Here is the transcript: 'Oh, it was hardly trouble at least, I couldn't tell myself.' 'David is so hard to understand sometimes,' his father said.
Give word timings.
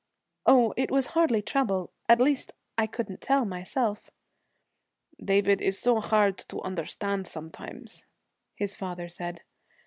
'Oh, 0.47 0.73
it 0.77 0.89
was 0.89 1.05
hardly 1.13 1.43
trouble 1.43 1.91
at 2.09 2.19
least, 2.19 2.53
I 2.75 2.87
couldn't 2.87 3.21
tell 3.21 3.45
myself.' 3.45 4.09
'David 5.23 5.61
is 5.61 5.77
so 5.77 5.99
hard 6.01 6.39
to 6.49 6.59
understand 6.63 7.27
sometimes,' 7.27 8.07
his 8.55 8.75
father 8.75 9.07
said. 9.07 9.43